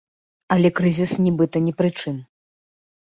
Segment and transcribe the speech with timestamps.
[0.53, 2.17] Але крызіс нібыта ні пры чым.